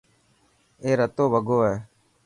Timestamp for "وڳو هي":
1.33-1.75